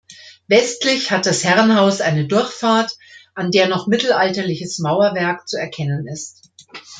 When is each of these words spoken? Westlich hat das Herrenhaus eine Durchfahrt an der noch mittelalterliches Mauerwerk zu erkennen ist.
Westlich 0.47 1.11
hat 1.11 1.27
das 1.27 1.43
Herrenhaus 1.43 2.01
eine 2.01 2.25
Durchfahrt 2.25 2.91
an 3.35 3.51
der 3.51 3.67
noch 3.67 3.85
mittelalterliches 3.85 4.79
Mauerwerk 4.79 5.47
zu 5.47 5.57
erkennen 5.57 6.07
ist. 6.07 6.49